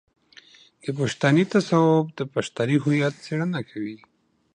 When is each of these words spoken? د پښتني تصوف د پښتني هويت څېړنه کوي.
د 0.83 0.85
پښتني 0.99 1.43
تصوف 1.53 2.05
د 2.17 2.19
پښتني 2.33 2.77
هويت 2.83 3.13
څېړنه 3.25 3.59
کوي. 3.69 3.97